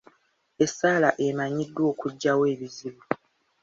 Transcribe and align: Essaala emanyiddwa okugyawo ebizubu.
Essaala 0.65 1.09
emanyiddwa 1.27 1.83
okugyawo 1.91 2.43
ebizubu. 2.53 3.03